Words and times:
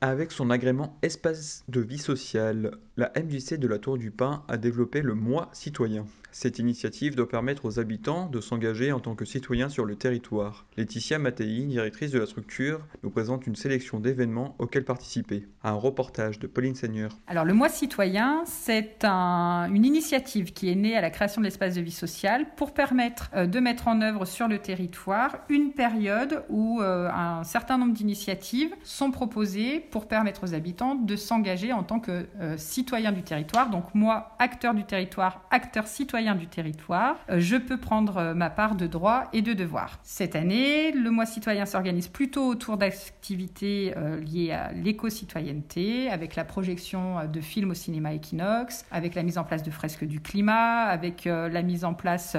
Avec 0.00 0.30
son 0.30 0.50
agrément 0.50 0.96
Espace 1.02 1.64
de 1.68 1.80
vie 1.80 1.98
sociale, 1.98 2.70
la 2.96 3.10
MJC 3.16 3.54
de 3.58 3.66
la 3.66 3.78
Tour 3.78 3.98
du 3.98 4.12
Pin 4.12 4.44
a 4.46 4.56
développé 4.56 5.02
le 5.02 5.14
Mois 5.14 5.48
citoyen. 5.52 6.04
Cette 6.30 6.58
initiative 6.60 7.16
doit 7.16 7.28
permettre 7.28 7.64
aux 7.64 7.80
habitants 7.80 8.26
de 8.26 8.40
s'engager 8.40 8.92
en 8.92 9.00
tant 9.00 9.16
que 9.16 9.24
citoyens 9.24 9.70
sur 9.70 9.84
le 9.86 9.96
territoire. 9.96 10.66
Laetitia 10.76 11.18
Mattei, 11.18 11.64
directrice 11.66 12.12
de 12.12 12.18
la 12.20 12.26
structure, 12.26 12.80
nous 13.02 13.10
présente 13.10 13.46
une 13.48 13.56
sélection 13.56 13.98
d'événements 13.98 14.54
auxquels 14.60 14.84
participer. 14.84 15.48
Un 15.64 15.72
reportage 15.72 16.38
de 16.38 16.46
Pauline 16.46 16.74
Seigneur. 16.76 17.10
Alors 17.26 17.44
le 17.44 17.54
mois 17.54 17.70
citoyen, 17.70 18.42
c'est 18.44 19.04
un- 19.04 19.68
une 19.72 19.84
initiative 19.84 20.52
qui 20.52 20.70
est 20.70 20.74
née 20.76 20.96
à 20.96 21.00
la 21.00 21.10
création 21.10 21.40
de 21.40 21.46
l'espace 21.46 21.74
de 21.74 21.80
vie 21.80 21.90
sociale 21.90 22.46
pour 22.56 22.72
permettre 22.72 23.30
euh, 23.34 23.46
de 23.46 23.58
mettre 23.58 23.88
en 23.88 24.00
œuvre 24.02 24.26
sur 24.26 24.46
le 24.46 24.58
territoire 24.58 25.38
une 25.48 25.72
période 25.72 26.44
où 26.50 26.80
euh, 26.82 27.08
un 27.10 27.42
certain 27.42 27.78
nombre 27.78 27.94
d'initiatives 27.94 28.70
sont 28.84 29.10
proposées 29.10 29.80
pour 29.90 30.08
permettre 30.08 30.44
aux 30.44 30.54
habitants 30.54 30.94
de 30.94 31.16
s'engager 31.16 31.72
en 31.72 31.82
tant 31.82 32.00
que 32.00 32.26
euh, 32.40 32.56
citoyens 32.56 33.12
du 33.12 33.22
territoire. 33.22 33.70
Donc 33.70 33.94
moi, 33.94 34.36
acteur 34.38 34.74
du 34.74 34.84
territoire, 34.84 35.42
acteur 35.50 35.86
citoyen 35.86 36.34
du 36.34 36.46
territoire, 36.46 37.16
euh, 37.30 37.40
je 37.40 37.56
peux 37.56 37.76
prendre 37.76 38.18
euh, 38.18 38.34
ma 38.34 38.50
part 38.50 38.74
de 38.74 38.86
droits 38.86 39.24
et 39.32 39.42
de 39.42 39.52
devoirs. 39.52 39.98
Cette 40.02 40.36
année, 40.36 40.92
le 40.92 41.10
mois 41.10 41.26
citoyen 41.26 41.66
s'organise 41.66 42.08
plutôt 42.08 42.46
autour 42.46 42.76
d'activités 42.76 43.94
euh, 43.96 44.20
liées 44.20 44.52
à 44.52 44.72
l'éco-citoyenneté, 44.72 46.10
avec 46.10 46.36
la 46.36 46.44
projection 46.44 47.26
de 47.26 47.40
films 47.40 47.70
au 47.70 47.74
cinéma 47.74 48.14
Equinox, 48.14 48.84
avec 48.90 49.14
la 49.14 49.22
mise 49.22 49.38
en 49.38 49.44
place 49.44 49.62
de 49.62 49.70
fresques 49.70 50.04
du 50.04 50.20
climat, 50.20 50.84
avec 50.84 51.24
la 51.24 51.62
mise 51.62 51.84
en 51.84 51.94
place 51.94 52.36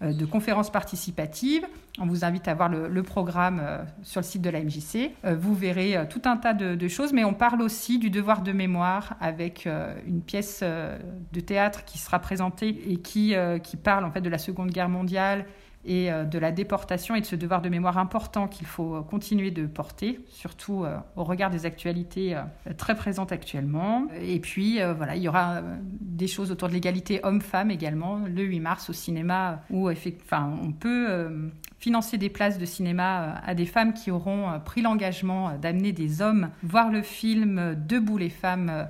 de 0.00 0.24
conférences 0.24 0.70
participatives. 0.70 1.66
On 2.00 2.06
vous 2.06 2.24
invite 2.24 2.46
à 2.46 2.54
voir 2.54 2.68
le, 2.68 3.02
programme 3.02 3.60
euh, 3.60 3.78
sur 4.02 4.20
le 4.20 4.24
site 4.24 4.42
de 4.42 4.50
la 4.50 4.62
MJC. 4.62 5.12
Euh, 5.24 5.34
vous 5.34 5.54
verrez 5.54 5.96
euh, 5.96 6.04
tout 6.08 6.22
un 6.26 6.36
tas 6.36 6.54
de, 6.54 6.74
de 6.74 6.88
choses, 6.88 7.12
mais 7.12 7.24
on 7.24 7.34
parle 7.34 7.60
aussi 7.60 7.98
du 7.98 8.10
devoir 8.10 8.42
de 8.42 8.52
mémoire 8.52 9.16
avec 9.20 9.68
une 10.06 10.22
pièce 10.22 10.62
de 10.62 11.40
théâtre 11.40 11.84
qui 11.84 11.98
sera 11.98 12.18
présentée 12.18 12.68
et 12.90 12.96
qui, 12.96 13.34
qui 13.62 13.76
parle 13.76 14.04
en 14.04 14.10
fait 14.10 14.20
de 14.20 14.28
la 14.28 14.38
Seconde 14.38 14.70
Guerre 14.70 14.88
mondiale 14.88 15.46
et 15.84 16.10
euh, 16.10 16.24
de 16.24 16.38
la 16.38 16.52
déportation 16.52 17.14
et 17.14 17.20
de 17.20 17.26
ce 17.26 17.36
devoir 17.36 17.62
de 17.62 17.68
mémoire 17.68 17.98
important 17.98 18.48
qu'il 18.48 18.66
faut 18.66 18.96
euh, 18.96 19.02
continuer 19.02 19.50
de 19.50 19.66
porter, 19.66 20.20
surtout 20.28 20.84
euh, 20.84 20.96
au 21.16 21.24
regard 21.24 21.50
des 21.50 21.66
actualités 21.66 22.36
très 22.76 22.94
présentes 22.94 23.32
actuellement. 23.32 24.06
Et 24.20 24.40
puis 24.40 24.80
voilà, 24.96 25.16
il 25.16 25.22
y 25.22 25.28
aura 25.28 25.62
des 25.82 26.26
choses 26.26 26.50
autour 26.50 26.68
de 26.68 26.74
l'égalité 26.74 27.20
homme-femme 27.22 27.70
également 27.70 28.20
le 28.26 28.42
8 28.42 28.60
mars 28.60 28.90
au 28.90 28.92
cinéma 28.92 29.62
où 29.70 29.90
enfin, 29.90 30.58
on 30.62 30.72
peut 30.72 31.50
financer 31.78 32.18
des 32.18 32.28
places 32.28 32.58
de 32.58 32.64
cinéma 32.64 33.40
à 33.44 33.54
des 33.54 33.66
femmes 33.66 33.92
qui 33.92 34.10
auront 34.10 34.60
pris 34.64 34.82
l'engagement 34.82 35.56
d'amener 35.58 35.92
des 35.92 36.22
hommes 36.22 36.50
voir 36.62 36.90
le 36.90 37.02
film 37.02 37.74
Debout 37.86 38.18
les 38.18 38.30
femmes 38.30 38.88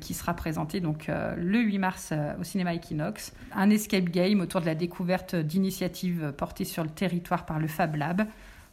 qui 0.00 0.12
sera 0.12 0.34
présenté 0.34 0.82
euh, 1.08 1.34
le 1.36 1.58
8 1.58 1.78
mars 1.78 2.10
euh, 2.12 2.34
au 2.38 2.44
cinéma 2.44 2.74
Equinox. 2.74 3.32
Un 3.54 3.70
escape 3.70 4.04
game 4.04 4.40
autour 4.40 4.60
de 4.60 4.66
la 4.66 4.74
découverte 4.74 5.34
d'initiatives 5.34 6.32
portées 6.36 6.64
sur 6.64 6.82
le 6.82 6.90
territoire 6.90 7.46
par 7.46 7.58
le 7.58 7.66
Fab 7.66 7.94
Lab. 7.96 8.26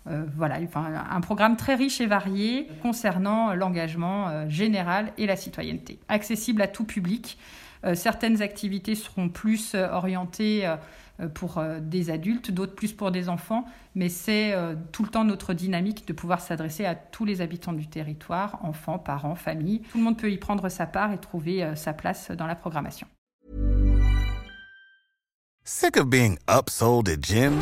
Euh, 0.09 0.25
voilà, 0.35 0.57
enfin, 0.63 0.85
un 1.09 1.22
programme 1.22 1.57
très 1.57 1.75
riche 1.75 2.00
et 2.00 2.06
varié 2.06 2.69
concernant 2.81 3.53
l'engagement 3.53 4.29
euh, 4.29 4.47
général 4.47 5.12
et 5.18 5.25
la 5.25 5.35
citoyenneté. 5.35 6.00
Accessible 6.07 6.62
à 6.62 6.68
tout 6.68 6.85
public. 6.85 7.38
Euh, 7.84 7.94
certaines 7.94 8.41
activités 8.41 8.96
seront 8.96 9.29
plus 9.29 9.75
euh, 9.75 9.90
orientées 9.91 10.66
euh, 10.66 10.75
euh, 11.19 11.28
pour 11.28 11.57
euh, 11.57 11.79
des 11.79 12.09
adultes, 12.09 12.51
d'autres 12.51 12.73
plus 12.73 12.94
pour 12.94 13.12
des 13.12 13.29
enfants, 13.29 13.66
mais 13.96 14.09
c'est 14.09 14.53
euh, 14.53 14.75
tout 14.91 15.03
le 15.03 15.09
temps 15.09 15.23
notre 15.23 15.53
dynamique 15.53 16.07
de 16.07 16.13
pouvoir 16.13 16.41
s'adresser 16.41 16.85
à 16.85 16.96
tous 16.96 17.25
les 17.25 17.41
habitants 17.41 17.73
du 17.73 17.88
territoire, 17.88 18.59
enfants, 18.63 19.00
parents, 19.00 19.35
familles. 19.35 19.81
Tout 19.91 19.97
le 19.97 20.03
monde 20.06 20.17
peut 20.17 20.31
y 20.31 20.38
prendre 20.38 20.69
sa 20.69 20.85
part 20.88 21.12
et 21.12 21.17
trouver 21.17 21.63
euh, 21.63 21.75
sa 21.75 21.94
place 21.94 22.31
dans 22.31 22.47
la 22.47 22.56
programmation. 22.56 23.07
Sick 25.63 25.97
of 25.97 26.07
being 26.07 26.38
upsold 26.47 27.09
at 27.09 27.19
gyms? 27.19 27.62